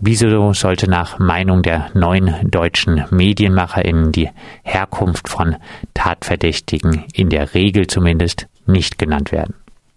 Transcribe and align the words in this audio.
wieso 0.00 0.52
sollte 0.52 0.90
nach 0.90 1.18
Meinung 1.18 1.62
der 1.62 1.90
neuen 1.94 2.50
deutschen 2.50 3.04
MedienmacherInnen 3.10 4.12
die 4.12 4.30
Herkunft 4.64 5.28
von 5.28 5.56
Tatverdächtigen 5.94 7.04
in 7.14 7.28
der 7.28 7.54
Regel 7.54 7.86
zumindest 7.86 8.48
nicht 8.66 8.98
genannt 8.98 9.32
werden? 9.32 9.54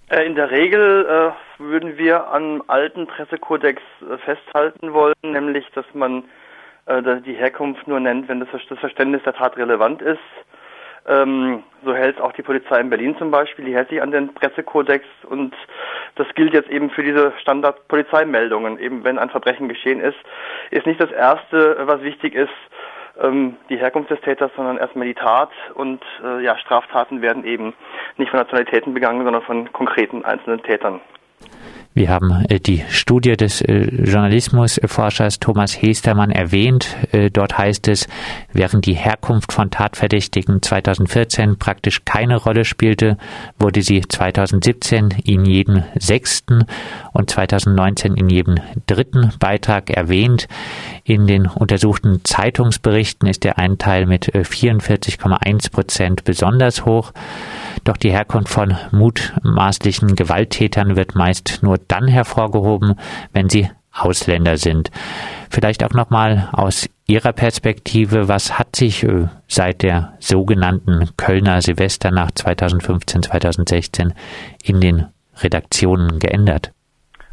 Äh, 0.10 0.26
in 0.26 0.36
der 0.36 0.52
Regel 0.52 1.06
äh, 1.06 1.62
würden 1.62 1.98
wir 1.98 2.28
am 2.28 2.64
alten 2.68 3.08
Pressekodex 3.08 3.82
äh, 4.02 4.18
festhalten 4.18 4.94
wollen, 4.94 5.14
nämlich 5.22 5.66
dass 5.76 5.86
man 5.94 6.24
äh, 6.86 7.22
die 7.22 7.34
Herkunft 7.34 7.88
nur 7.88 8.00
nennt, 8.00 8.28
wenn 8.28 8.40
das, 8.40 8.50
das 8.68 8.80
Verständnis 8.80 9.22
der 9.24 9.34
Tat 9.34 9.58
relevant 9.58 10.02
ist. 10.02 10.20
Ähm, 11.08 11.64
so 11.84 11.94
hält 11.94 12.20
auch 12.20 12.34
die 12.34 12.42
Polizei 12.42 12.80
in 12.80 12.90
Berlin 12.90 13.16
zum 13.18 13.32
Beispiel, 13.32 13.66
die 13.66 13.76
hält 13.76 13.90
sich 13.90 14.02
an 14.02 14.12
den 14.12 14.34
Pressekodex 14.34 15.06
und 15.30 15.56
das 16.16 16.28
gilt 16.36 16.54
jetzt 16.54 16.70
eben 16.70 16.90
für 16.90 17.04
diese 17.04 17.34
Standard-Polizeimeldungen. 17.42 18.80
Eben 18.80 19.04
wenn 19.04 19.18
ein 19.18 19.30
Verbrechen 19.30 19.70
geschehen 19.70 20.02
ist, 20.02 20.18
ist 20.72 20.86
nicht 20.86 21.02
das 21.02 21.12
Erste, 21.12 21.78
was 21.86 22.02
wichtig 22.02 22.36
ist, 22.36 22.50
ähm, 23.22 23.58
die 23.70 23.78
Herkunft 23.78 24.12
des 24.12 24.22
Täters, 24.22 24.52
sondern 24.56 24.78
erstmal 24.78 25.08
die 25.08 25.14
Tat 25.14 25.52
und 25.74 26.04
äh, 26.24 26.44
ja, 26.44 26.58
Straftaten 26.58 27.22
werden 27.22 27.46
eben 27.46 27.74
nicht 28.18 28.30
von 28.30 28.40
Nationalitäten 28.40 28.94
begangen, 28.94 29.24
sondern 29.24 29.44
von 29.44 29.72
konkreten 29.72 30.26
einzelnen 30.26 30.62
Tätern. 30.64 31.02
Wir 31.96 32.10
haben 32.10 32.46
äh, 32.50 32.60
die 32.60 32.84
Studie 32.90 33.36
des 33.36 33.62
äh, 33.62 33.90
Journalismusforschers 33.90 35.40
Thomas 35.40 35.74
Hestermann 35.82 36.30
erwähnt. 36.30 36.96
Äh, 37.12 37.32
dort 37.32 37.58
heißt 37.58 37.88
es, 37.88 38.08
während 38.54 38.86
die 38.86 38.94
Herkunft 38.94 39.52
von 39.52 39.72
Tatverdächtigen 39.72 40.62
2014 40.62 41.58
praktisch 41.58 42.06
keine 42.06 42.38
Rolle 42.38 42.64
spielte, 42.64 43.18
wurde 43.58 43.82
sie 43.82 44.02
2017 44.02 45.10
in 45.24 45.46
jedem 45.46 45.84
sechsten 45.98 46.66
und 47.12 47.32
2019 47.32 48.14
in 48.14 48.30
jedem 48.30 48.58
dritten 48.86 49.32
Beitrag 49.40 49.90
erwähnt. 49.90 50.48
In 51.04 51.26
den 51.26 51.48
untersuchten 51.48 52.22
Zeitungsberichten 52.24 53.28
ist 53.28 53.44
der 53.44 53.58
Anteil 53.58 54.06
mit 54.06 54.28
44,1 54.32 55.72
Prozent 55.72 56.24
besonders 56.24 56.86
hoch. 56.86 57.14
Doch 57.84 57.98
die 57.98 58.12
Herkunft 58.12 58.50
von 58.50 58.78
mutmaßlichen 58.92 60.16
Gewalttätern 60.16 60.96
wird 60.96 61.16
meist 61.16 61.60
nur 61.64 61.79
dann 61.88 62.08
hervorgehoben, 62.08 62.96
wenn 63.34 63.50
sie 63.50 63.70
Ausländer 63.94 64.58
sind. 64.58 64.92
Vielleicht 65.50 65.84
auch 65.84 65.94
nochmal 65.94 66.50
aus 66.54 66.88
Ihrer 67.08 67.34
Perspektive, 67.34 68.28
was 68.28 68.60
hat 68.60 68.76
sich 68.76 69.04
äh, 69.04 69.26
seit 69.48 69.82
der 69.82 70.14
sogenannten 70.20 71.10
Kölner 71.18 71.60
Silvesternacht 71.62 72.38
2015, 72.38 73.24
2016 73.24 74.14
in 74.64 74.80
den 74.80 75.08
Redaktionen 75.42 76.20
geändert? 76.20 76.72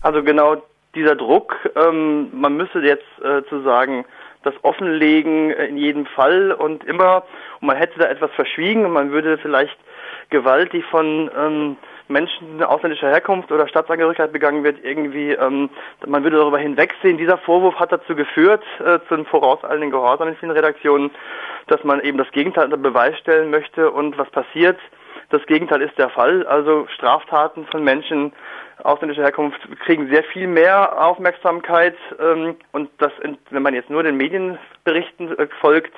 Also 0.01 0.23
genau 0.23 0.63
dieser 0.95 1.15
Druck, 1.15 1.55
ähm, 1.77 2.29
man 2.33 2.57
müsse 2.57 2.81
jetzt 2.81 3.05
äh, 3.23 3.43
zu 3.51 3.63
sagen, 3.63 4.07
das 4.45 4.55
Offenlegen 4.63 5.51
in 5.51 5.77
jedem 5.77 6.07
Fall 6.07 6.53
und 6.53 6.85
immer, 6.85 7.25
und 7.61 7.67
man 7.67 7.77
hätte 7.77 7.99
da 7.99 8.07
etwas 8.07 8.31
verschwiegen 8.33 8.87
und 8.87 8.93
man 8.93 9.11
würde 9.11 9.37
vielleicht 9.39 9.77
Gewalt, 10.31 10.73
die 10.73 10.83
von 10.83 11.31
ähm, 11.37 11.77
Menschen 12.09 12.63
ausländischer 12.63 13.09
Herkunft 13.09 13.51
oder 13.51 13.69
Staatsangehörigkeit 13.69 14.33
begangen 14.33 14.65
wird, 14.65 14.85
irgendwie, 14.85 15.33
ähm, 15.33 15.71
man 16.07 16.23
würde 16.23 16.37
darüber 16.37 16.59
hinwegsehen. 16.59 17.19
Dieser 17.19 17.39
Vorwurf 17.39 17.75
hat 17.77 17.93
dazu 17.93 18.15
geführt, 18.15 18.63
äh, 18.81 18.99
zu 19.09 19.15
einem 19.15 19.27
vorauseilenden 19.27 19.91
Gehorsam 19.91 20.29
in 20.29 20.37
vielen 20.37 20.53
Redaktionen, 20.53 21.11
dass 21.67 21.83
man 21.85 22.01
eben 22.01 22.19
das 22.19 22.31
Gegenteil 22.31 22.65
unter 22.65 22.77
Beweis 22.77 23.19
stellen 23.19 23.51
möchte 23.51 23.91
und 23.91 24.17
was 24.19 24.31
passiert. 24.31 24.79
Das 25.31 25.45
Gegenteil 25.47 25.83
ist 25.83 25.99
der 25.99 26.11
Fall. 26.11 26.47
Also 26.47 26.87
Straftaten 26.95 27.67
von 27.67 27.83
Menschen 27.83 28.33
ausländischer 28.83 29.23
Herkunft 29.23 29.61
kriegen 29.85 30.09
sehr 30.09 30.23
viel 30.25 30.47
mehr 30.47 31.03
Aufmerksamkeit 31.05 31.97
ähm, 32.21 32.57
und 32.73 32.91
das, 32.99 33.13
wenn 33.51 33.63
man 33.63 33.75
jetzt 33.75 33.91
nur 33.91 34.03
den 34.03 34.17
Medienberichten 34.17 35.37
äh, 35.39 35.49
folgt, 35.61 35.95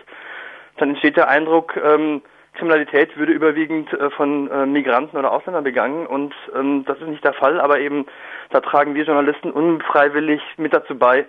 dann 0.78 0.90
entsteht 0.90 1.16
der 1.16 1.28
Eindruck, 1.28 1.76
ähm, 1.76 2.22
Kriminalität 2.58 3.16
würde 3.16 3.32
überwiegend 3.32 3.92
äh, 3.92 4.10
von 4.10 4.50
äh, 4.50 4.66
Migranten 4.66 5.16
oder 5.16 5.32
Ausländern 5.32 5.64
begangen 5.64 6.06
und 6.06 6.34
ähm, 6.54 6.84
das 6.84 6.98
ist 6.98 7.06
nicht 7.06 7.24
der 7.24 7.32
Fall, 7.32 7.60
aber 7.60 7.78
eben 7.78 8.06
da 8.50 8.60
tragen 8.60 8.94
wir 8.94 9.04
Journalisten 9.04 9.50
unfreiwillig 9.50 10.42
mit 10.56 10.74
dazu 10.74 10.98
bei, 10.98 11.24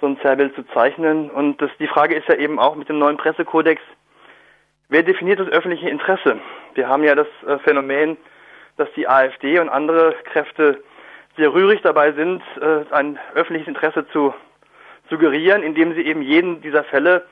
so 0.00 0.06
ein 0.06 0.18
Zerrbild 0.20 0.54
zu 0.54 0.62
zeichnen 0.68 1.28
und 1.28 1.60
das, 1.60 1.70
die 1.80 1.88
Frage 1.88 2.14
ist 2.14 2.28
ja 2.28 2.36
eben 2.36 2.58
auch 2.58 2.76
mit 2.76 2.88
dem 2.88 2.98
neuen 2.98 3.16
Pressekodex, 3.16 3.82
wer 4.88 5.02
definiert 5.02 5.40
das 5.40 5.48
öffentliche 5.48 5.90
Interesse? 5.90 6.38
Wir 6.74 6.88
haben 6.88 7.02
ja 7.02 7.14
das 7.14 7.28
äh, 7.46 7.58
Phänomen, 7.58 8.16
dass 8.76 8.88
die 8.94 9.08
AfD 9.08 9.58
und 9.58 9.68
andere 9.68 10.14
Kräfte 10.32 10.82
sehr 11.36 11.52
rührig 11.52 11.80
dabei 11.82 12.12
sind, 12.12 12.42
ein 12.90 13.18
öffentliches 13.34 13.68
Interesse 13.68 14.06
zu 14.08 14.34
suggerieren, 15.10 15.62
indem 15.62 15.94
sie 15.94 16.02
eben 16.02 16.22
jeden 16.22 16.60
dieser 16.62 16.84
Fälle, 16.84 17.26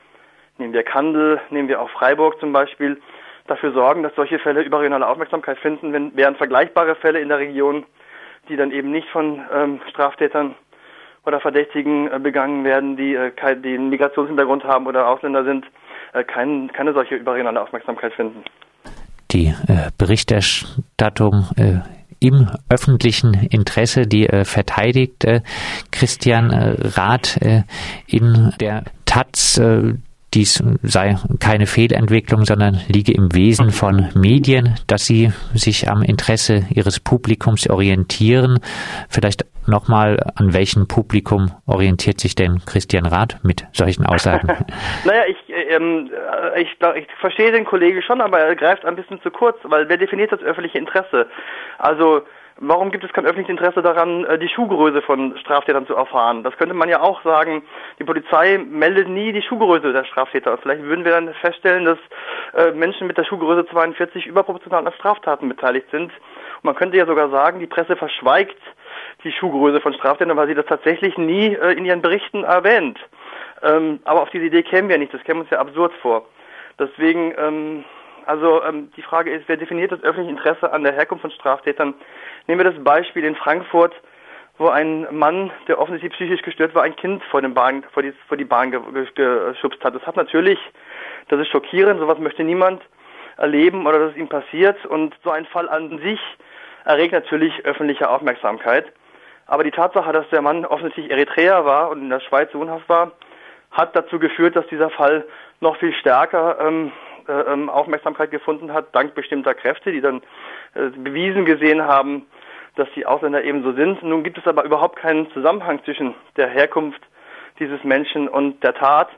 nehmen 0.57 0.73
wir 0.73 0.83
Kandel, 0.83 1.41
nehmen 1.49 1.67
wir 1.67 1.81
auch 1.81 1.89
Freiburg 1.89 2.39
zum 2.39 2.53
Beispiel, 2.53 3.01
dafür 3.49 3.71
sorgen, 3.73 4.03
dass 4.03 4.15
solche 4.15 4.39
Fälle 4.39 4.61
überregionale 4.61 5.07
Aufmerksamkeit 5.07 5.57
finden, 5.59 5.93
wenn, 5.93 6.11
während 6.15 6.37
vergleichbare 6.37 6.95
Fälle 6.95 7.19
in 7.19 7.29
der 7.29 7.39
Region, 7.39 7.85
die 8.47 8.55
dann 8.55 8.71
eben 8.71 8.91
nicht 8.91 9.07
von 9.09 9.41
ähm, 9.53 9.81
Straftätern 9.89 10.55
oder 11.25 11.39
Verdächtigen 11.39 12.11
äh, 12.11 12.19
begangen 12.19 12.63
werden, 12.63 12.97
die, 12.97 13.15
äh, 13.15 13.31
kein, 13.31 13.61
die 13.61 13.73
einen 13.73 13.89
Migrationshintergrund 13.89 14.63
haben 14.63 14.87
oder 14.87 15.07
Ausländer 15.07 15.43
sind, 15.43 15.65
äh, 16.13 16.23
kein, 16.23 16.71
keine 16.73 16.93
solche 16.93 17.15
überregionale 17.15 17.61
Aufmerksamkeit 17.61 18.13
finden. 18.13 18.43
Die 19.31 19.47
äh, 19.67 19.91
Berichterstattung 19.97 21.49
äh, 21.57 21.79
im 22.19 22.49
öffentlichen 22.69 23.33
Interesse, 23.33 24.07
die 24.07 24.27
äh, 24.27 24.43
verteidigt 24.43 25.23
äh, 25.25 25.41
Christian 25.91 26.51
äh, 26.51 26.75
Rath 26.97 27.37
äh, 27.41 27.63
in 28.07 28.53
der 28.59 28.83
Taz, 29.05 29.59
dies 30.33 30.63
sei 30.83 31.15
keine 31.39 31.65
Fehlentwicklung, 31.65 32.45
sondern 32.45 32.79
liege 32.87 33.13
im 33.13 33.33
Wesen 33.33 33.71
von 33.71 34.09
Medien, 34.15 34.75
dass 34.87 35.05
sie 35.05 35.31
sich 35.53 35.89
am 35.89 36.03
Interesse 36.03 36.65
ihres 36.69 36.99
Publikums 36.99 37.69
orientieren. 37.69 38.59
Vielleicht 39.09 39.45
nochmal, 39.67 40.19
an 40.35 40.53
welchem 40.53 40.87
Publikum 40.87 41.51
orientiert 41.65 42.19
sich 42.19 42.35
denn 42.35 42.59
Christian 42.65 43.05
Rath 43.05 43.37
mit 43.43 43.65
solchen 43.71 44.05
Aussagen? 44.05 44.47
naja, 45.05 45.23
ich, 45.27 45.37
ähm, 45.69 46.11
ich, 46.57 46.77
ich 46.95 47.07
verstehe 47.19 47.51
den 47.51 47.65
Kollegen 47.65 48.01
schon, 48.01 48.21
aber 48.21 48.39
er 48.39 48.55
greift 48.55 48.85
ein 48.85 48.95
bisschen 48.95 49.21
zu 49.21 49.31
kurz, 49.31 49.57
weil 49.63 49.89
wer 49.89 49.97
definiert 49.97 50.31
das 50.31 50.41
öffentliche 50.41 50.77
Interesse? 50.77 51.27
Also 51.77 52.21
Warum 52.61 52.91
gibt 52.91 53.05
es 53.05 53.13
kein 53.13 53.25
öffentliches 53.25 53.51
Interesse 53.51 53.81
daran, 53.81 54.25
äh, 54.25 54.37
die 54.37 54.49
Schuhgröße 54.49 55.01
von 55.01 55.37
Straftätern 55.37 55.87
zu 55.87 55.95
erfahren? 55.95 56.43
Das 56.43 56.57
könnte 56.57 56.73
man 56.73 56.89
ja 56.89 56.99
auch 56.99 57.23
sagen. 57.23 57.63
Die 57.99 58.03
Polizei 58.03 58.57
meldet 58.57 59.07
nie 59.07 59.31
die 59.31 59.41
Schuhgröße 59.41 59.93
der 59.93 60.03
Straftäter. 60.03 60.57
Vielleicht 60.57 60.83
würden 60.83 61.05
wir 61.05 61.13
dann 61.13 61.33
feststellen, 61.35 61.85
dass 61.85 61.97
äh, 62.53 62.71
Menschen 62.71 63.07
mit 63.07 63.17
der 63.17 63.23
Schuhgröße 63.23 63.65
42 63.67 64.25
überproportional 64.25 64.85
an 64.85 64.93
Straftaten 64.93 65.47
beteiligt 65.47 65.87
sind. 65.89 66.11
Und 66.11 66.63
man 66.63 66.75
könnte 66.75 66.97
ja 66.97 67.05
sogar 67.05 67.29
sagen, 67.29 67.61
die 67.61 67.67
Presse 67.67 67.95
verschweigt 67.95 68.59
die 69.23 69.31
Schuhgröße 69.31 69.79
von 69.79 69.93
Straftätern, 69.93 70.35
weil 70.35 70.47
sie 70.47 70.55
das 70.55 70.65
tatsächlich 70.65 71.17
nie 71.17 71.55
äh, 71.55 71.71
in 71.71 71.85
ihren 71.85 72.01
Berichten 72.01 72.43
erwähnt. 72.43 72.99
Ähm, 73.63 74.01
aber 74.03 74.23
auf 74.23 74.31
diese 74.31 74.45
Idee 74.45 74.63
kämen 74.63 74.89
wir 74.89 74.97
nicht. 74.97 75.13
Das 75.13 75.23
käme 75.23 75.39
uns 75.39 75.49
ja 75.49 75.59
absurd 75.59 75.93
vor. 76.01 76.25
Deswegen 76.77 77.33
ähm, 77.37 77.85
also 78.29 78.63
ähm, 78.63 78.91
die 78.95 79.01
Frage 79.01 79.31
ist, 79.31 79.45
wer 79.47 79.57
definiert 79.57 79.91
das 79.91 80.03
öffentliche 80.03 80.29
Interesse 80.29 80.71
an 80.71 80.83
der 80.83 80.93
Herkunft 80.93 81.23
von 81.23 81.31
Straftätern? 81.31 81.95
Nehmen 82.49 82.65
wir 82.65 82.71
das 82.71 82.83
Beispiel 82.83 83.25
in 83.25 83.35
Frankfurt, 83.35 83.93
wo 84.57 84.69
ein 84.69 85.05
Mann, 85.11 85.51
der 85.67 85.77
offensichtlich 85.77 86.13
psychisch 86.13 86.41
gestört 86.41 86.73
war, 86.73 86.81
ein 86.81 86.95
Kind 86.95 87.23
vor, 87.25 87.43
den 87.43 87.53
Bahn, 87.53 87.83
vor, 87.93 88.01
die, 88.01 88.11
vor 88.27 88.37
die 88.37 88.43
Bahn 88.43 88.71
geschubst 88.71 89.83
hat. 89.83 89.93
Das 89.93 90.01
hat 90.07 90.15
natürlich, 90.15 90.57
das 91.27 91.39
ist 91.39 91.49
schockierend, 91.49 91.99
sowas 91.99 92.17
möchte 92.17 92.43
niemand 92.43 92.81
erleben 93.37 93.85
oder 93.85 93.99
dass 93.99 94.13
es 94.13 94.17
ihm 94.17 94.29
passiert. 94.29 94.83
Und 94.87 95.15
so 95.23 95.29
ein 95.29 95.45
Fall 95.45 95.69
an 95.69 95.99
sich 95.99 96.19
erregt 96.85 97.13
natürlich 97.13 97.53
öffentliche 97.65 98.09
Aufmerksamkeit. 98.09 98.91
Aber 99.45 99.63
die 99.63 99.69
Tatsache, 99.69 100.11
dass 100.11 100.27
der 100.29 100.41
Mann 100.41 100.65
offensichtlich 100.65 101.11
Eritreer 101.11 101.65
war 101.65 101.91
und 101.91 102.01
in 102.01 102.09
der 102.09 102.19
Schweiz 102.21 102.51
wohnhaft 102.55 102.89
war, 102.89 103.11
hat 103.69 103.95
dazu 103.95 104.17
geführt, 104.17 104.55
dass 104.55 104.65
dieser 104.69 104.89
Fall 104.89 105.23
noch 105.59 105.77
viel 105.77 105.93
stärker 105.93 106.57
ähm, 106.59 106.91
äh, 107.29 107.53
ähm, 107.53 107.69
Aufmerksamkeit 107.69 108.31
gefunden 108.31 108.73
hat, 108.73 108.87
dank 108.95 109.13
bestimmter 109.13 109.53
Kräfte, 109.53 109.91
die 109.91 110.01
dann 110.01 110.23
äh, 110.73 110.89
bewiesen 110.89 111.45
gesehen 111.45 111.83
haben, 111.83 112.25
dass 112.79 112.89
die 112.95 113.05
Ausländer 113.05 113.43
eben 113.43 113.63
so 113.63 113.73
sind. 113.73 114.01
Nun 114.03 114.23
gibt 114.23 114.37
es 114.37 114.47
aber 114.47 114.63
überhaupt 114.63 114.97
keinen 114.97 115.29
Zusammenhang 115.31 115.83
zwischen 115.83 116.15
der 116.37 116.49
Herkunft 116.49 117.01
dieses 117.59 117.83
Menschen 117.83 118.27
und 118.27 118.63
der 118.63 118.73
Tat. 118.73 119.09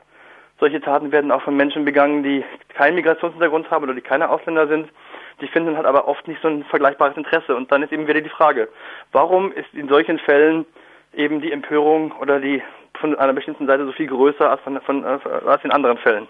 Solche 0.60 0.80
Taten 0.80 1.12
werden 1.12 1.32
auch 1.32 1.42
von 1.42 1.56
Menschen 1.56 1.84
begangen, 1.84 2.22
die 2.22 2.44
keinen 2.74 2.96
Migrationshintergrund 2.96 3.70
haben 3.70 3.84
oder 3.84 3.94
die 3.94 4.00
keine 4.00 4.30
Ausländer 4.30 4.68
sind. 4.68 4.88
Die 5.40 5.48
finden 5.48 5.76
halt 5.76 5.86
aber 5.86 6.06
oft 6.06 6.26
nicht 6.28 6.40
so 6.42 6.48
ein 6.48 6.64
vergleichbares 6.64 7.16
Interesse. 7.16 7.56
Und 7.56 7.72
dann 7.72 7.82
ist 7.82 7.92
eben 7.92 8.06
wieder 8.06 8.20
die 8.20 8.28
Frage, 8.28 8.68
warum 9.12 9.52
ist 9.52 9.72
in 9.72 9.88
solchen 9.88 10.18
Fällen 10.18 10.66
eben 11.14 11.40
die 11.40 11.52
Empörung 11.52 12.12
oder 12.20 12.40
die 12.40 12.62
von 13.00 13.16
einer 13.18 13.32
bestimmten 13.32 13.66
Seite 13.66 13.86
so 13.86 13.92
viel 13.92 14.06
größer 14.06 14.50
als, 14.50 14.60
von, 14.60 14.80
von, 14.82 15.04
als 15.04 15.64
in 15.64 15.72
anderen 15.72 15.98
Fällen? 15.98 16.28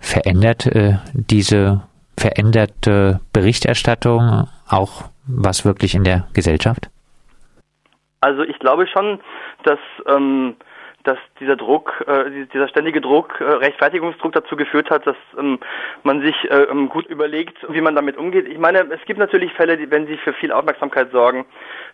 verändert 0.00 0.66
äh, 0.66 0.98
diese 1.12 1.82
veränderte 2.18 3.20
Berichterstattung 3.32 4.46
auch 4.68 5.04
was 5.26 5.64
wirklich 5.64 5.94
in 5.94 6.04
der 6.04 6.26
Gesellschaft? 6.32 6.90
Also 8.20 8.42
ich 8.42 8.58
glaube 8.58 8.86
schon, 8.86 9.20
dass 9.64 9.78
ähm, 10.06 10.56
dass 11.04 11.18
dieser 11.38 11.56
Druck, 11.56 12.02
äh, 12.06 12.46
dieser 12.52 12.66
ständige 12.68 13.00
Druck, 13.00 13.38
äh, 13.40 13.44
Rechtfertigungsdruck 13.44 14.32
dazu 14.32 14.56
geführt 14.56 14.90
hat, 14.90 15.06
dass 15.06 15.16
ähm, 15.38 15.58
man 16.02 16.22
sich 16.22 16.34
äh, 16.50 16.62
ähm, 16.64 16.88
gut 16.88 17.06
überlegt, 17.06 17.56
wie 17.68 17.82
man 17.82 17.94
damit 17.94 18.16
umgeht. 18.16 18.48
Ich 18.48 18.58
meine, 18.58 18.80
es 18.90 19.04
gibt 19.04 19.18
natürlich 19.18 19.52
Fälle, 19.52 19.76
die, 19.76 19.90
wenn 19.90 20.06
sie 20.06 20.16
für 20.16 20.32
viel 20.32 20.50
Aufmerksamkeit 20.50 21.12
sorgen, 21.12 21.44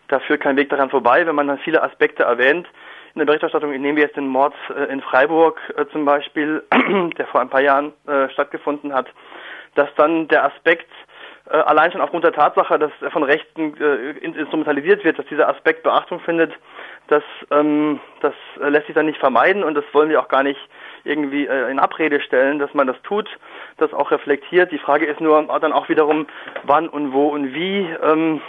da 0.08 0.20
führt 0.20 0.42
kein 0.42 0.56
Weg 0.56 0.70
daran 0.70 0.90
vorbei, 0.90 1.26
wenn 1.26 1.34
man 1.34 1.48
dann 1.48 1.58
viele 1.58 1.82
Aspekte 1.82 2.22
erwähnt. 2.22 2.68
In 3.14 3.18
der 3.18 3.26
Berichterstattung 3.26 3.72
nehmen 3.72 3.96
wir 3.96 4.04
jetzt 4.04 4.16
den 4.16 4.28
Mord 4.28 4.54
äh, 4.74 4.84
in 4.92 5.00
Freiburg 5.00 5.58
äh, 5.76 5.86
zum 5.90 6.04
Beispiel, 6.04 6.62
der 7.18 7.26
vor 7.26 7.40
ein 7.40 7.50
paar 7.50 7.62
Jahren 7.62 7.92
äh, 8.06 8.28
stattgefunden 8.30 8.94
hat, 8.94 9.08
dass 9.74 9.88
dann 9.96 10.28
der 10.28 10.44
Aspekt 10.44 10.88
allein 11.56 11.90
schon 11.92 12.00
aufgrund 12.00 12.24
der 12.24 12.32
Tatsache, 12.32 12.78
dass 12.78 12.92
er 13.00 13.10
von 13.10 13.22
Rechten 13.22 13.76
äh, 13.80 14.10
instrumentalisiert 14.20 15.04
wird, 15.04 15.18
dass 15.18 15.26
dieser 15.26 15.48
Aspekt 15.48 15.82
Beachtung 15.82 16.20
findet, 16.20 16.52
das, 17.08 17.24
ähm, 17.50 18.00
das 18.20 18.34
lässt 18.56 18.86
sich 18.86 18.94
dann 18.94 19.06
nicht 19.06 19.18
vermeiden 19.18 19.64
und 19.64 19.74
das 19.74 19.84
wollen 19.92 20.10
wir 20.10 20.20
auch 20.20 20.28
gar 20.28 20.42
nicht 20.42 20.60
irgendwie 21.04 21.46
äh, 21.46 21.70
in 21.70 21.78
Abrede 21.78 22.20
stellen, 22.20 22.58
dass 22.58 22.72
man 22.74 22.86
das 22.86 23.00
tut, 23.02 23.28
das 23.78 23.92
auch 23.92 24.10
reflektiert. 24.10 24.70
Die 24.70 24.78
Frage 24.78 25.06
ist 25.06 25.20
nur 25.20 25.42
dann 25.60 25.72
auch 25.72 25.88
wiederum, 25.88 26.26
wann 26.64 26.88
und 26.88 27.12
wo 27.12 27.28
und 27.28 27.54
wie. 27.54 27.88
Ähm, 28.02 28.40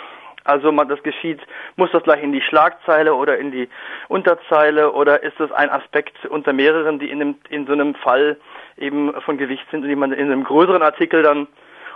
also 0.43 0.71
man, 0.71 0.89
das 0.89 1.01
geschieht, 1.03 1.39
muss 1.75 1.91
das 1.91 2.03
gleich 2.03 2.23
in 2.23 2.31
die 2.31 2.41
Schlagzeile 2.41 3.13
oder 3.13 3.37
in 3.37 3.51
die 3.51 3.69
Unterzeile 4.07 4.91
oder 4.91 5.21
ist 5.23 5.39
das 5.39 5.51
ein 5.51 5.69
Aspekt 5.69 6.25
unter 6.25 6.51
mehreren, 6.51 6.99
die 6.99 7.09
in, 7.09 7.19
dem, 7.19 7.35
in 7.49 7.67
so 7.67 7.73
einem 7.73 7.93
Fall 7.95 8.37
eben 8.77 9.13
von 9.21 9.37
Gewicht 9.37 9.65
sind 9.69 9.83
und 9.83 9.89
die 9.89 9.95
man 9.95 10.11
in 10.11 10.31
einem 10.31 10.43
größeren 10.43 10.81
Artikel 10.81 11.21
dann 11.21 11.47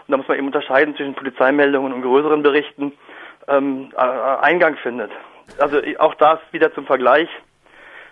und 0.07 0.11
da 0.11 0.17
muss 0.17 0.27
man 0.27 0.37
eben 0.37 0.47
unterscheiden 0.47 0.95
zwischen 0.95 1.15
Polizeimeldungen 1.15 1.93
und 1.93 2.01
größeren 2.01 2.43
Berichten, 2.43 2.93
ähm, 3.47 3.91
äh, 3.95 3.99
Eingang 3.99 4.75
findet. 4.77 5.11
Also 5.59 5.79
auch 5.99 6.15
das 6.15 6.39
wieder 6.51 6.73
zum 6.73 6.85
Vergleich. 6.85 7.29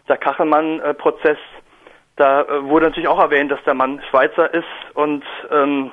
Der 0.07 0.17
Kachelmann-Prozess, 0.17 1.37
da 2.15 2.41
äh, 2.41 2.63
wurde 2.63 2.87
natürlich 2.87 3.07
auch 3.07 3.19
erwähnt, 3.19 3.51
dass 3.51 3.63
der 3.63 3.73
Mann 3.73 4.01
Schweizer 4.09 4.53
ist 4.53 4.65
und 4.95 5.23
ähm, 5.51 5.91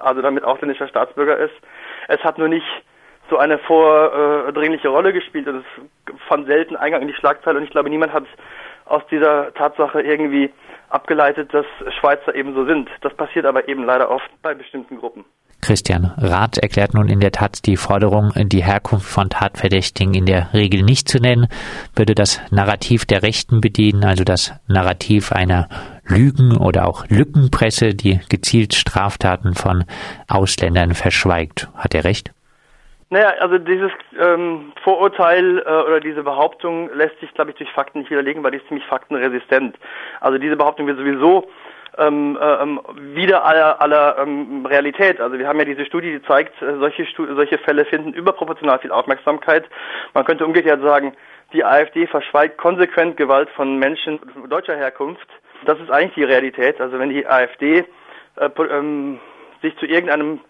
also 0.00 0.22
damit 0.22 0.44
ausländischer 0.44 0.88
Staatsbürger 0.88 1.36
ist. 1.38 1.54
Es 2.08 2.22
hat 2.22 2.38
nur 2.38 2.48
nicht 2.48 2.66
so 3.30 3.36
eine 3.36 3.58
vordringliche 3.58 4.88
Rolle 4.88 5.12
gespielt 5.12 5.48
und 5.48 5.56
es 5.56 6.14
fand 6.28 6.46
selten 6.46 6.76
Eingang 6.76 7.02
in 7.02 7.08
die 7.08 7.14
Schlagzeile 7.14 7.58
und 7.58 7.64
ich 7.64 7.70
glaube, 7.70 7.90
niemand 7.90 8.12
hat 8.12 8.24
aus 8.86 9.02
dieser 9.10 9.52
Tatsache 9.52 10.00
irgendwie 10.00 10.50
abgeleitet, 10.88 11.52
dass 11.52 11.66
Schweizer 12.00 12.34
eben 12.34 12.54
so 12.54 12.64
sind. 12.64 12.88
Das 13.02 13.14
passiert 13.14 13.44
aber 13.44 13.68
eben 13.68 13.84
leider 13.84 14.10
oft 14.10 14.30
bei 14.40 14.54
bestimmten 14.54 14.98
Gruppen. 14.98 15.24
Christian 15.68 16.14
Rath 16.16 16.56
erklärt 16.56 16.94
nun 16.94 17.10
in 17.10 17.20
der 17.20 17.30
Tat 17.30 17.66
die 17.66 17.76
Forderung, 17.76 18.32
die 18.34 18.64
Herkunft 18.64 19.06
von 19.06 19.28
Tatverdächtigen 19.28 20.14
in 20.14 20.24
der 20.24 20.48
Regel 20.54 20.82
nicht 20.82 21.10
zu 21.10 21.18
nennen, 21.18 21.46
würde 21.94 22.14
das 22.14 22.40
Narrativ 22.50 23.04
der 23.04 23.22
Rechten 23.22 23.60
bedienen, 23.60 24.02
also 24.02 24.24
das 24.24 24.54
Narrativ 24.66 25.30
einer 25.30 25.68
Lügen- 26.06 26.56
oder 26.56 26.88
auch 26.88 27.04
Lückenpresse, 27.10 27.94
die 27.94 28.18
gezielt 28.30 28.72
Straftaten 28.72 29.52
von 29.52 29.84
Ausländern 30.26 30.94
verschweigt. 30.94 31.68
Hat 31.74 31.94
er 31.94 32.04
recht? 32.04 32.32
Naja, 33.10 33.34
also 33.38 33.58
dieses 33.58 33.92
ähm, 34.18 34.72
Vorurteil 34.82 35.58
äh, 35.58 35.70
oder 35.86 36.00
diese 36.00 36.22
Behauptung 36.22 36.88
lässt 36.94 37.20
sich, 37.20 37.34
glaube 37.34 37.50
ich, 37.50 37.58
durch 37.58 37.70
Fakten 37.72 37.98
nicht 37.98 38.10
widerlegen, 38.10 38.42
weil 38.42 38.52
die 38.52 38.56
ist 38.56 38.68
ziemlich 38.68 38.86
faktenresistent. 38.86 39.76
Also 40.20 40.38
diese 40.38 40.56
Behauptung 40.56 40.86
wird 40.86 40.96
sowieso 40.96 41.46
ähm, 41.96 42.38
ähm, 42.40 42.80
wieder 43.14 43.44
aller, 43.44 43.80
aller 43.80 44.18
ähm, 44.18 44.66
Realität. 44.66 45.20
Also 45.20 45.38
wir 45.38 45.48
haben 45.48 45.58
ja 45.58 45.64
diese 45.64 45.86
Studie, 45.86 46.12
die 46.12 46.22
zeigt, 46.22 46.60
äh, 46.62 46.76
solche, 46.78 47.06
solche 47.16 47.58
Fälle 47.58 47.84
finden 47.84 48.12
überproportional 48.12 48.78
viel 48.78 48.92
Aufmerksamkeit. 48.92 49.64
Man 50.14 50.24
könnte 50.24 50.44
umgekehrt 50.44 50.82
sagen, 50.82 51.14
die 51.52 51.64
AfD 51.64 52.06
verschweigt 52.06 52.58
konsequent 52.58 53.16
Gewalt 53.16 53.48
von 53.50 53.78
Menschen 53.78 54.20
deutscher 54.48 54.76
Herkunft. 54.76 55.26
Das 55.64 55.78
ist 55.80 55.90
eigentlich 55.90 56.14
die 56.14 56.24
Realität. 56.24 56.80
Also 56.80 56.98
wenn 56.98 57.10
die 57.10 57.26
AfD 57.26 57.84
äh, 58.36 58.50
ähm, 58.70 59.18
sich 59.62 59.76
zu 59.78 59.86
irgendeinem 59.86 60.40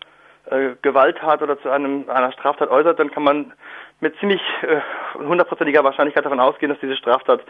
äh, 0.50 0.70
Gewalttat 0.82 1.42
oder 1.42 1.60
zu 1.60 1.70
einem, 1.70 2.08
einer 2.08 2.32
Straftat 2.32 2.70
äußert, 2.70 2.98
dann 2.98 3.10
kann 3.10 3.22
man 3.22 3.52
mit 4.00 4.16
ziemlich 4.18 4.40
äh, 4.62 4.80
hundertprozentiger 5.18 5.82
Wahrscheinlichkeit 5.84 6.24
davon 6.24 6.40
ausgehen, 6.40 6.70
dass 6.70 6.80
diese 6.80 6.96
Straftat 6.96 7.40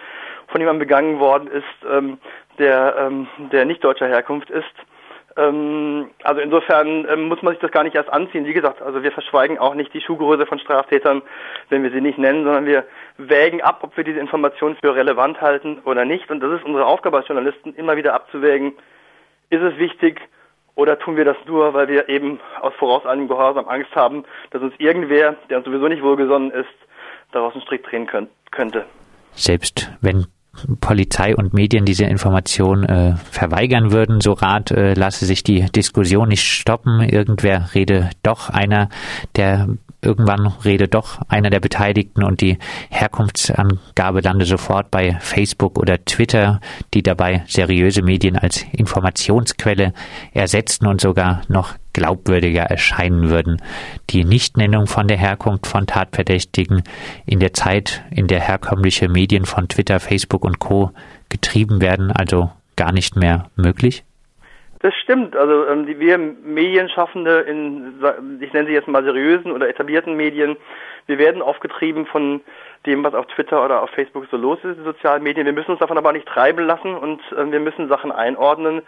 von 0.48 0.60
jemandem 0.60 0.86
begangen 0.86 1.20
worden 1.20 1.48
ist, 1.48 1.64
ähm, 1.90 2.18
der, 2.58 2.96
ähm, 2.98 3.28
der 3.52 3.64
nicht 3.64 3.84
deutscher 3.84 4.08
Herkunft 4.08 4.50
ist. 4.50 4.64
Ähm, 5.36 6.10
also 6.24 6.40
insofern 6.40 7.06
ähm, 7.08 7.28
muss 7.28 7.42
man 7.42 7.52
sich 7.52 7.60
das 7.60 7.70
gar 7.70 7.84
nicht 7.84 7.94
erst 7.94 8.12
anziehen. 8.12 8.44
Wie 8.44 8.54
gesagt, 8.54 8.82
also 8.82 9.02
wir 9.02 9.12
verschweigen 9.12 9.58
auch 9.58 9.74
nicht 9.74 9.94
die 9.94 10.00
Schuhgröße 10.00 10.46
von 10.46 10.58
Straftätern, 10.58 11.22
wenn 11.68 11.82
wir 11.82 11.90
sie 11.90 12.00
nicht 12.00 12.18
nennen, 12.18 12.44
sondern 12.44 12.66
wir 12.66 12.84
wägen 13.18 13.60
ab, 13.60 13.80
ob 13.82 13.96
wir 13.96 14.04
diese 14.04 14.18
Informationen 14.18 14.76
für 14.76 14.94
relevant 14.94 15.40
halten 15.40 15.80
oder 15.84 16.04
nicht. 16.04 16.30
Und 16.30 16.40
das 16.40 16.52
ist 16.52 16.64
unsere 16.64 16.86
Aufgabe 16.86 17.18
als 17.18 17.28
Journalisten, 17.28 17.74
immer 17.74 17.96
wieder 17.96 18.14
abzuwägen, 18.14 18.72
ist 19.50 19.62
es 19.62 19.78
wichtig, 19.78 20.20
oder 20.78 20.96
tun 20.96 21.16
wir 21.16 21.24
das 21.24 21.36
nur, 21.44 21.74
weil 21.74 21.88
wir 21.88 22.08
eben 22.08 22.38
aus 22.60 22.72
vorauseilendem 22.78 23.26
Gehorsam 23.26 23.66
Angst 23.68 23.94
haben, 23.96 24.24
dass 24.52 24.62
uns 24.62 24.72
irgendwer, 24.78 25.34
der 25.50 25.58
uns 25.58 25.66
sowieso 25.66 25.88
nicht 25.88 26.04
wohlgesonnen 26.04 26.52
ist, 26.52 26.68
daraus 27.32 27.52
einen 27.52 27.62
Strick 27.62 27.82
drehen 27.82 28.06
könnt, 28.06 28.30
könnte? 28.52 28.86
Selbst 29.32 29.92
wenn 30.00 30.26
Polizei 30.80 31.34
und 31.34 31.52
Medien 31.52 31.84
diese 31.84 32.04
Information 32.04 32.84
äh, 32.84 33.16
verweigern 33.16 33.90
würden, 33.90 34.20
so 34.20 34.32
Rat 34.32 34.70
äh, 34.70 34.94
lasse 34.94 35.24
sich 35.26 35.42
die 35.42 35.66
Diskussion 35.66 36.28
nicht 36.28 36.44
stoppen. 36.44 37.00
Irgendwer 37.00 37.74
rede 37.74 38.10
doch 38.22 38.48
einer 38.48 38.88
der 39.34 39.66
irgendwann 40.00 40.46
redet 40.64 40.94
doch 40.94 41.20
einer 41.28 41.50
der 41.50 41.60
Beteiligten 41.60 42.22
und 42.22 42.40
die 42.40 42.58
Herkunftsangabe 42.90 44.20
lande 44.20 44.44
sofort 44.44 44.90
bei 44.90 45.16
Facebook 45.20 45.78
oder 45.78 46.04
Twitter, 46.04 46.60
die 46.94 47.02
dabei 47.02 47.44
seriöse 47.46 48.02
Medien 48.02 48.36
als 48.36 48.64
Informationsquelle 48.72 49.92
ersetzen 50.32 50.86
und 50.86 51.00
sogar 51.00 51.42
noch 51.48 51.74
glaubwürdiger 51.92 52.62
erscheinen 52.62 53.28
würden. 53.28 53.60
Die 54.10 54.24
Nichtnennung 54.24 54.86
von 54.86 55.08
der 55.08 55.16
Herkunft 55.16 55.66
von 55.66 55.86
Tatverdächtigen 55.86 56.82
in 57.26 57.40
der 57.40 57.52
Zeit, 57.54 58.04
in 58.10 58.28
der 58.28 58.40
herkömmliche 58.40 59.08
Medien 59.08 59.46
von 59.46 59.68
Twitter, 59.68 59.98
Facebook 59.98 60.44
und 60.44 60.60
Co. 60.60 60.92
getrieben 61.28 61.80
werden, 61.80 62.12
also 62.12 62.50
gar 62.76 62.92
nicht 62.92 63.16
mehr 63.16 63.50
möglich? 63.56 64.04
Das 64.80 64.94
stimmt. 64.94 65.34
Also 65.36 65.66
ähm, 65.66 65.86
die, 65.86 65.98
wir 65.98 66.18
Medienschaffende 66.18 67.40
in, 67.40 68.00
ich 68.40 68.52
nenne 68.52 68.68
sie 68.68 68.74
jetzt 68.74 68.88
mal 68.88 69.02
seriösen 69.02 69.50
oder 69.50 69.68
etablierten 69.68 70.16
Medien, 70.16 70.56
wir 71.06 71.18
werden 71.18 71.42
aufgetrieben 71.42 72.06
von 72.06 72.42
dem, 72.86 73.02
was 73.02 73.14
auf 73.14 73.26
Twitter 73.26 73.64
oder 73.64 73.82
auf 73.82 73.90
Facebook 73.90 74.26
so 74.30 74.36
los 74.36 74.58
ist, 74.62 74.76
sozialen 74.84 75.22
Medien. 75.22 75.46
Wir 75.46 75.52
müssen 75.52 75.72
uns 75.72 75.80
davon 75.80 75.98
aber 75.98 76.12
nicht 76.12 76.28
treiben 76.28 76.64
lassen 76.64 76.94
und 76.94 77.20
äh, 77.32 77.50
wir 77.50 77.60
müssen 77.60 77.88
Sachen 77.88 78.12
einordnen 78.12 78.82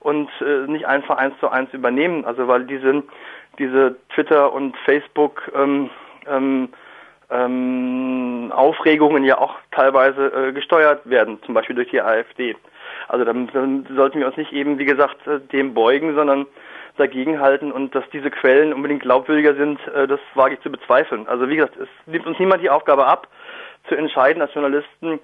und 0.00 0.28
äh, 0.40 0.66
nicht 0.66 0.86
einfach 0.86 1.18
eins 1.18 1.38
zu 1.38 1.48
eins 1.48 1.72
übernehmen. 1.72 2.24
Also 2.24 2.48
weil 2.48 2.64
diese, 2.64 3.04
diese 3.58 3.96
Twitter 4.14 4.52
und 4.52 4.76
Facebook 4.78 5.52
ähm, 5.54 5.90
ähm, 6.26 6.70
ähm, 7.30 8.52
Aufregungen 8.54 9.24
ja 9.24 9.38
auch 9.38 9.54
teilweise 9.70 10.26
äh, 10.26 10.52
gesteuert 10.52 11.08
werden, 11.08 11.38
zum 11.44 11.54
Beispiel 11.54 11.76
durch 11.76 11.90
die 11.90 12.00
AfD. 12.00 12.56
Also 13.08 13.24
dann, 13.24 13.48
dann 13.52 13.86
sollten 13.94 14.18
wir 14.18 14.26
uns 14.26 14.36
nicht 14.36 14.52
eben, 14.52 14.78
wie 14.78 14.84
gesagt, 14.84 15.26
äh, 15.26 15.40
dem 15.52 15.74
beugen, 15.74 16.14
sondern 16.14 16.46
dagegen 16.96 17.40
halten 17.40 17.72
und 17.72 17.94
dass 17.94 18.04
diese 18.12 18.30
Quellen 18.30 18.72
unbedingt 18.72 19.02
glaubwürdiger 19.02 19.54
sind, 19.54 19.78
äh, 19.88 20.06
das 20.06 20.20
wage 20.34 20.54
ich 20.54 20.60
zu 20.62 20.70
bezweifeln. 20.70 21.26
Also 21.28 21.48
wie 21.48 21.56
gesagt, 21.56 21.76
es 21.76 21.88
nimmt 22.06 22.26
uns 22.26 22.38
niemand 22.38 22.62
die 22.62 22.70
Aufgabe 22.70 23.06
ab, 23.06 23.28
zu 23.88 23.94
entscheiden 23.94 24.42
als 24.42 24.54
Journalisten, 24.54 25.20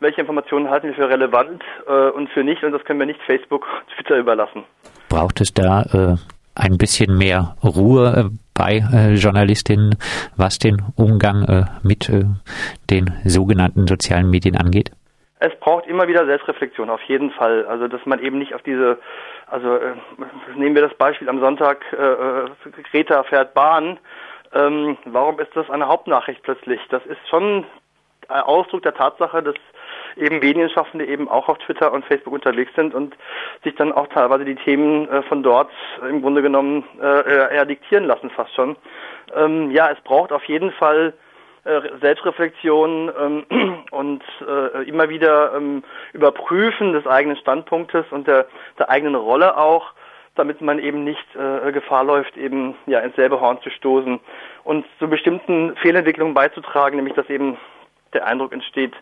welche 0.00 0.20
Informationen 0.20 0.70
halten 0.70 0.88
wir 0.88 0.94
für 0.94 1.08
relevant 1.08 1.62
äh, 1.86 2.10
und 2.10 2.28
für 2.30 2.44
nicht 2.44 2.62
und 2.62 2.72
das 2.72 2.84
können 2.84 2.98
wir 2.98 3.06
nicht 3.06 3.20
Facebook, 3.22 3.66
Twitter 3.96 4.16
überlassen. 4.16 4.64
Braucht 5.08 5.40
es 5.40 5.52
da 5.54 5.82
äh, 5.82 6.16
ein 6.54 6.78
bisschen 6.78 7.16
mehr 7.16 7.56
Ruhe 7.62 8.30
äh, 8.30 8.36
bei 8.56 8.84
Journalistinnen, 9.16 9.96
was 10.36 10.60
den 10.60 10.80
Umgang 10.94 11.66
mit 11.82 12.08
den 12.08 13.12
sogenannten 13.24 13.88
sozialen 13.88 14.30
Medien 14.30 14.56
angeht? 14.56 14.92
Es 15.40 15.54
braucht 15.56 15.86
immer 15.86 16.08
wieder 16.08 16.26
Selbstreflexion, 16.26 16.90
auf 16.90 17.02
jeden 17.02 17.30
Fall. 17.32 17.66
Also, 17.66 17.88
dass 17.88 18.04
man 18.06 18.20
eben 18.20 18.38
nicht 18.38 18.54
auf 18.54 18.62
diese, 18.62 18.98
also 19.46 19.76
äh, 19.76 19.94
nehmen 20.54 20.74
wir 20.74 20.82
das 20.82 20.94
Beispiel 20.94 21.28
am 21.28 21.40
Sonntag, 21.40 21.84
äh, 21.92 21.96
äh, 21.96 22.50
Greta 22.90 23.22
fährt 23.24 23.54
Bahn. 23.54 23.98
Ähm, 24.52 24.96
warum 25.04 25.40
ist 25.40 25.54
das 25.54 25.68
eine 25.70 25.88
Hauptnachricht 25.88 26.42
plötzlich? 26.42 26.80
Das 26.88 27.04
ist 27.06 27.18
schon 27.28 27.64
ein 28.28 28.40
Ausdruck 28.42 28.82
der 28.82 28.94
Tatsache, 28.94 29.42
dass 29.42 29.56
eben 30.16 30.38
Medienschaffende 30.38 31.04
eben 31.06 31.28
auch 31.28 31.48
auf 31.48 31.58
Twitter 31.58 31.92
und 31.92 32.04
Facebook 32.04 32.32
unterwegs 32.32 32.72
sind 32.76 32.94
und 32.94 33.16
sich 33.64 33.74
dann 33.74 33.92
auch 33.92 34.06
teilweise 34.08 34.44
die 34.44 34.54
Themen 34.54 35.08
äh, 35.08 35.22
von 35.24 35.42
dort 35.42 35.70
im 36.08 36.22
Grunde 36.22 36.42
genommen 36.42 36.84
äh, 37.02 37.54
eher 37.54 37.66
diktieren 37.66 38.04
lassen, 38.04 38.30
fast 38.30 38.54
schon. 38.54 38.76
Ähm, 39.34 39.72
ja, 39.72 39.90
es 39.90 40.00
braucht 40.02 40.32
auf 40.32 40.44
jeden 40.44 40.70
Fall 40.72 41.12
Selbstreflexion 42.00 43.10
ähm, 43.18 43.84
und 43.90 44.22
äh, 44.46 44.88
immer 44.88 45.08
wieder 45.08 45.54
ähm, 45.54 45.82
Überprüfen 46.12 46.92
des 46.92 47.06
eigenen 47.06 47.36
Standpunktes 47.38 48.04
und 48.10 48.26
der, 48.26 48.46
der 48.78 48.90
eigenen 48.90 49.14
Rolle 49.14 49.56
auch, 49.56 49.92
damit 50.34 50.60
man 50.60 50.78
eben 50.78 51.04
nicht 51.04 51.24
äh, 51.34 51.72
Gefahr 51.72 52.04
läuft, 52.04 52.36
eben 52.36 52.74
ja 52.86 53.00
ins 53.00 53.16
selbe 53.16 53.40
Horn 53.40 53.60
zu 53.62 53.70
stoßen 53.70 54.20
und 54.64 54.84
zu 54.98 55.08
bestimmten 55.08 55.74
Fehlentwicklungen 55.76 56.34
beizutragen, 56.34 56.96
nämlich 56.96 57.14
dass 57.14 57.30
eben 57.30 57.56
der 58.12 58.26
Eindruck 58.26 58.52
entsteht, 58.52 58.92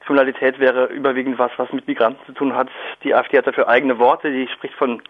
Kriminalität 0.00 0.58
wäre 0.58 0.86
überwiegend 0.86 1.38
was, 1.38 1.52
was 1.56 1.72
mit 1.72 1.86
Migranten 1.86 2.24
zu 2.24 2.32
tun 2.32 2.56
hat. 2.56 2.68
Die 3.04 3.14
AfD 3.14 3.36
hat 3.36 3.46
dafür 3.46 3.68
eigene 3.68 3.98
Worte, 3.98 4.30
die 4.30 4.48
spricht 4.48 4.74
von 4.74 5.02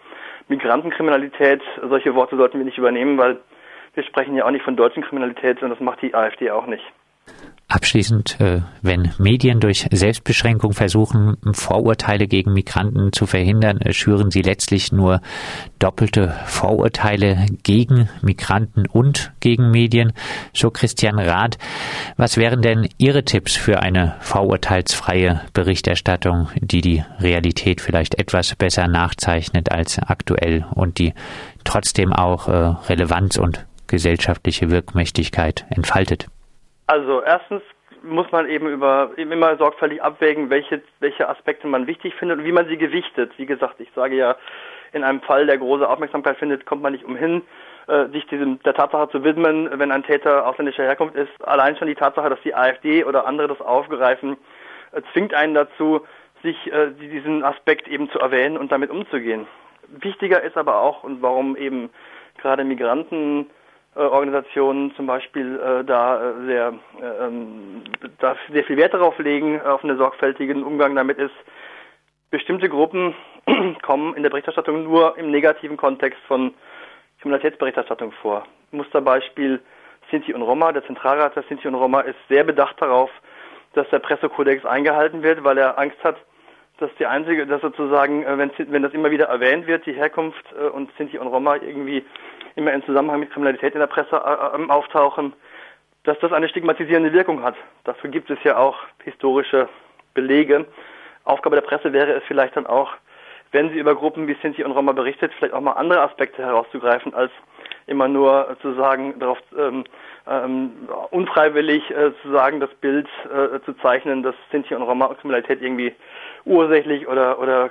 Migrantenkriminalität. 0.47 1.61
Solche 1.81 2.13
Worte 2.13 2.35
sollten 2.35 2.57
wir 2.57 2.65
nicht 2.65 2.77
übernehmen, 2.77 3.17
weil 3.17 3.39
wir 3.93 4.03
sprechen 4.03 4.35
ja 4.35 4.45
auch 4.45 4.51
nicht 4.51 4.63
von 4.63 4.75
deutschen 4.75 5.03
Kriminalität 5.03 5.61
und 5.61 5.69
das 5.69 5.79
macht 5.79 6.01
die 6.01 6.13
AfD 6.13 6.51
auch 6.51 6.65
nicht. 6.67 6.83
Abschließend, 7.67 8.41
äh, 8.41 8.61
wenn 8.81 9.13
Medien 9.17 9.61
durch 9.61 9.87
Selbstbeschränkung 9.89 10.73
versuchen, 10.73 11.37
Vorurteile 11.53 12.27
gegen 12.27 12.51
Migranten 12.51 13.13
zu 13.13 13.25
verhindern, 13.25 13.79
äh, 13.79 13.93
schüren 13.93 14.29
sie 14.29 14.41
letztlich 14.41 14.91
nur 14.91 15.21
doppelte 15.79 16.35
Vorurteile 16.47 17.45
gegen 17.63 18.09
Migranten 18.21 18.87
und 18.87 19.31
gegen 19.39 19.71
Medien. 19.71 20.11
So 20.51 20.69
Christian 20.69 21.17
Rath, 21.17 21.57
was 22.17 22.35
wären 22.35 22.61
denn 22.61 22.89
Ihre 22.97 23.23
Tipps 23.23 23.55
für 23.55 23.81
eine 23.81 24.17
vorurteilsfreie 24.19 25.39
Berichterstattung, 25.53 26.49
die 26.59 26.81
die 26.81 27.05
Realität 27.21 27.79
vielleicht 27.79 28.19
etwas 28.19 28.53
besser 28.55 28.89
nachzeichnet 28.89 29.71
als 29.71 29.97
aktuell 29.97 30.65
und 30.75 30.99
die 30.99 31.13
trotzdem 31.63 32.11
auch 32.11 32.49
äh, 32.49 32.75
Relevanz 32.89 33.37
und 33.37 33.65
gesellschaftliche 33.91 34.71
Wirkmächtigkeit 34.71 35.65
entfaltet? 35.69 36.27
Also 36.87 37.21
erstens 37.21 37.61
muss 38.03 38.31
man 38.31 38.49
eben 38.49 38.67
über 38.67 39.11
eben 39.17 39.31
immer 39.31 39.57
sorgfältig 39.57 40.01
abwägen, 40.01 40.49
welche 40.49 40.81
welche 40.99 41.29
Aspekte 41.29 41.67
man 41.67 41.85
wichtig 41.85 42.15
findet 42.15 42.39
und 42.39 42.45
wie 42.45 42.51
man 42.51 42.67
sie 42.67 42.77
gewichtet. 42.77 43.31
Wie 43.37 43.45
gesagt, 43.45 43.79
ich 43.79 43.89
sage 43.95 44.15
ja, 44.15 44.35
in 44.91 45.03
einem 45.03 45.21
Fall, 45.21 45.45
der 45.45 45.57
große 45.57 45.87
Aufmerksamkeit 45.87 46.37
findet, 46.37 46.65
kommt 46.65 46.81
man 46.81 46.93
nicht 46.93 47.05
umhin, 47.05 47.43
äh, 47.87 48.07
sich 48.07 48.25
diesem 48.27 48.59
der 48.63 48.73
Tatsache 48.73 49.09
zu 49.09 49.23
widmen, 49.23 49.69
wenn 49.77 49.91
ein 49.91 50.03
Täter 50.03 50.47
ausländischer 50.47 50.83
Herkunft 50.83 51.15
ist. 51.15 51.31
Allein 51.43 51.77
schon 51.77 51.87
die 51.87 51.95
Tatsache, 51.95 52.29
dass 52.29 52.41
die 52.41 52.55
AfD 52.55 53.03
oder 53.05 53.27
andere 53.27 53.47
das 53.47 53.61
aufgreifen, 53.61 54.37
äh, 54.91 55.01
zwingt 55.13 55.33
einen 55.33 55.53
dazu, 55.53 56.01
sich 56.43 56.57
äh, 56.71 56.91
diesen 56.99 57.43
Aspekt 57.43 57.87
eben 57.87 58.09
zu 58.09 58.19
erwähnen 58.19 58.57
und 58.57 58.71
damit 58.71 58.89
umzugehen. 58.89 59.47
Wichtiger 59.87 60.41
ist 60.41 60.57
aber 60.57 60.81
auch 60.81 61.03
und 61.03 61.21
warum 61.21 61.55
eben 61.55 61.89
gerade 62.37 62.63
Migranten 62.63 63.47
Organisationen 63.95 64.95
zum 64.95 65.05
Beispiel 65.05 65.59
äh, 65.59 65.83
da 65.83 66.31
äh, 66.31 66.45
sehr, 66.45 66.73
äh, 67.01 67.25
ähm, 67.25 67.83
da 68.19 68.37
sehr 68.51 68.63
viel 68.63 68.77
Wert 68.77 68.93
darauf 68.93 69.17
legen, 69.19 69.61
auf 69.61 69.83
einen 69.83 69.97
sorgfältigen 69.97 70.63
Umgang 70.63 70.95
damit 70.95 71.17
ist. 71.17 71.35
Bestimmte 72.29 72.69
Gruppen 72.69 73.13
kommen 73.81 74.15
in 74.15 74.23
der 74.23 74.29
Berichterstattung 74.29 74.83
nur 74.83 75.17
im 75.17 75.31
negativen 75.31 75.75
Kontext 75.75 76.19
von 76.27 76.53
Kriminalitätsberichterstattung 77.19 78.13
vor. 78.13 78.45
Musterbeispiel 78.71 79.59
Sinti 80.09 80.33
und 80.33 80.41
Roma. 80.41 80.71
Der 80.71 80.85
Zentralrat 80.85 81.35
der 81.35 81.43
Sinti 81.43 81.67
und 81.67 81.75
Roma 81.75 82.01
ist 82.01 82.17
sehr 82.29 82.45
bedacht 82.45 82.81
darauf, 82.81 83.09
dass 83.73 83.89
der 83.89 83.99
Pressekodex 83.99 84.65
eingehalten 84.65 85.21
wird, 85.21 85.43
weil 85.43 85.57
er 85.57 85.77
Angst 85.77 86.01
hat, 86.03 86.15
dass 86.79 86.89
die 86.97 87.05
einzige, 87.05 87.45
dass 87.45 87.61
sozusagen, 87.61 88.23
äh, 88.23 88.37
wenn, 88.37 88.51
wenn 88.57 88.83
das 88.83 88.93
immer 88.93 89.11
wieder 89.11 89.25
erwähnt 89.25 89.67
wird, 89.67 89.85
die 89.85 89.93
Herkunft 89.93 90.45
äh, 90.57 90.67
und 90.67 90.89
Sinti 90.97 91.17
und 91.17 91.27
Roma 91.27 91.57
irgendwie 91.57 92.05
immer 92.55 92.73
in 92.73 92.83
Zusammenhang 92.83 93.19
mit 93.19 93.31
Kriminalität 93.31 93.73
in 93.73 93.79
der 93.79 93.87
Presse 93.87 94.15
äh, 94.15 94.55
ähm, 94.55 94.69
auftauchen, 94.69 95.33
dass 96.03 96.17
das 96.19 96.31
eine 96.31 96.49
stigmatisierende 96.49 97.13
Wirkung 97.13 97.43
hat. 97.43 97.55
Dafür 97.83 98.09
gibt 98.09 98.29
es 98.29 98.39
ja 98.43 98.57
auch 98.57 98.77
historische 99.03 99.69
Belege. 100.13 100.65
Aufgabe 101.23 101.55
der 101.55 101.61
Presse 101.61 101.93
wäre 101.93 102.13
es 102.13 102.23
vielleicht 102.27 102.55
dann 102.55 102.65
auch, 102.65 102.91
wenn 103.51 103.69
sie 103.69 103.77
über 103.77 103.95
Gruppen 103.95 104.27
wie 104.27 104.37
Sinti 104.41 104.63
und 104.63 104.71
Roma 104.71 104.93
berichtet, 104.93 105.31
vielleicht 105.37 105.53
auch 105.53 105.61
mal 105.61 105.73
andere 105.73 106.01
Aspekte 106.01 106.43
herauszugreifen, 106.43 107.13
als 107.13 107.31
immer 107.85 108.07
nur 108.07 108.55
zu 108.61 108.73
sagen, 108.73 109.19
darauf 109.19 109.37
ähm, 109.57 109.83
ähm, 110.27 110.71
unfreiwillig 111.11 111.89
äh, 111.91 112.11
zu 112.21 112.31
sagen, 112.31 112.59
das 112.59 112.73
Bild 112.75 113.07
äh, 113.25 113.59
zu 113.65 113.73
zeichnen, 113.81 114.23
dass 114.23 114.35
Sinti 114.51 114.73
und 114.73 114.83
Roma 114.83 115.13
Kriminalität 115.19 115.61
irgendwie 115.61 115.93
ursächlich 116.45 117.07
oder 117.07 117.39
oder 117.39 117.69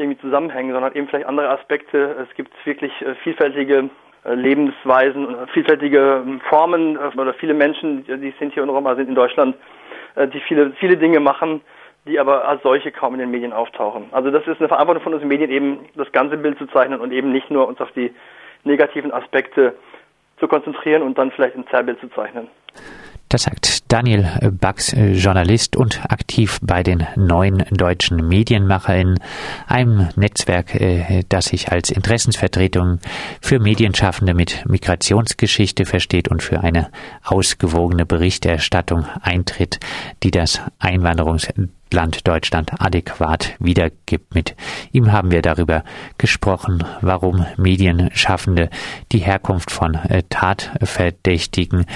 irgendwie 0.00 0.20
zusammenhängen, 0.20 0.72
sondern 0.72 0.94
eben 0.94 1.06
vielleicht 1.08 1.26
andere 1.26 1.50
Aspekte. 1.50 2.16
Es 2.28 2.34
gibt 2.34 2.52
wirklich 2.64 2.92
äh, 3.02 3.14
vielfältige 3.22 3.90
äh, 4.24 4.34
Lebensweisen 4.34 5.26
und 5.26 5.50
vielfältige 5.50 6.22
ähm, 6.26 6.40
Formen 6.48 6.96
äh, 6.96 7.18
oder 7.18 7.34
viele 7.34 7.54
Menschen, 7.54 8.04
die 8.04 8.34
Sinti 8.38 8.60
und 8.60 8.70
Roma 8.70 8.94
sind 8.96 9.08
in 9.08 9.14
Deutschland, 9.14 9.56
die 10.16 10.40
viele, 10.40 10.72
viele 10.72 10.96
Dinge 10.96 11.20
machen, 11.20 11.60
die 12.04 12.18
aber 12.18 12.46
als 12.46 12.62
solche 12.64 12.90
kaum 12.90 13.14
in 13.14 13.20
den 13.20 13.30
Medien 13.30 13.52
auftauchen. 13.52 14.06
Also 14.10 14.32
das 14.32 14.44
ist 14.46 14.58
eine 14.58 14.66
Verantwortung 14.66 15.04
von 15.04 15.14
uns 15.14 15.22
Medien, 15.22 15.50
eben 15.50 15.86
das 15.94 16.10
ganze 16.10 16.36
Bild 16.36 16.58
zu 16.58 16.66
zeichnen 16.66 17.00
und 17.00 17.12
eben 17.12 17.30
nicht 17.30 17.48
nur 17.48 17.68
uns 17.68 17.80
auf 17.80 17.92
die 17.92 18.12
negativen 18.64 19.12
Aspekte 19.12 19.76
zu 20.40 20.48
konzentrieren 20.48 21.02
und 21.02 21.16
dann 21.16 21.30
vielleicht 21.30 21.54
ein 21.54 21.66
Zerrbild 21.68 22.00
zu 22.00 22.08
zeichnen. 22.08 22.48
Das 23.30 23.44
sagt 23.44 23.92
Daniel 23.92 24.28
Bax, 24.60 24.92
Journalist 24.92 25.76
und 25.76 26.04
aktiv 26.10 26.58
bei 26.62 26.82
den 26.82 27.06
neuen 27.14 27.64
deutschen 27.70 28.26
Medienmacherinnen, 28.26 29.20
einem 29.68 30.08
Netzwerk, 30.16 30.74
äh, 30.74 31.22
das 31.28 31.44
sich 31.44 31.70
als 31.70 31.92
Interessensvertretung 31.92 32.98
für 33.40 33.60
Medienschaffende 33.60 34.34
mit 34.34 34.64
Migrationsgeschichte 34.66 35.84
versteht 35.84 36.26
und 36.26 36.42
für 36.42 36.64
eine 36.64 36.90
ausgewogene 37.22 38.04
Berichterstattung 38.04 39.06
eintritt, 39.22 39.78
die 40.24 40.32
das 40.32 40.60
Einwanderungs 40.80 41.46
Land 41.94 42.26
Deutschland 42.26 42.72
adäquat 42.80 43.54
wiedergibt. 43.58 44.34
Mit 44.34 44.56
ihm 44.92 45.12
haben 45.12 45.30
wir 45.30 45.42
darüber 45.42 45.84
gesprochen, 46.18 46.84
warum 47.00 47.46
Medienschaffende 47.56 48.70
die 49.12 49.18
Herkunft 49.18 49.70
von 49.70 49.94
äh, 49.94 50.22
Tatverdächtigen 50.28 51.86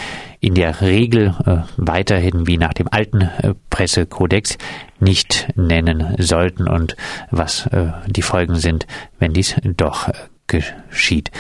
in 0.41 0.55
der 0.55 0.81
Regel 0.81 1.35
äh, 1.47 1.57
weiterhin 1.77 2.47
wie 2.47 2.59
nach 2.59 2.75
dem 2.75 2.89
alten 2.91 3.23
äh, 3.23 3.55
Pressekodex 3.71 4.59
nicht 5.01 5.49
nennen 5.57 6.15
sollten 6.19 6.69
und 6.69 6.97
was 7.31 7.69
die 8.07 8.23
Folgen 8.23 8.57
sind, 8.57 8.87
wenn 9.19 9.33
dies 9.33 9.57
doch 9.77 10.09
geschieht. 10.47 11.31